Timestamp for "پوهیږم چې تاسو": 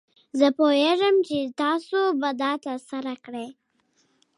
0.57-1.99